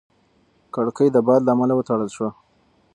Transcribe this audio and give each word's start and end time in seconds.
کړکۍ 0.75 1.07
د 1.11 1.17
باد 1.27 1.41
له 1.45 1.51
امله 1.55 1.73
وتړل 1.75 2.09
شوه. 2.15 2.29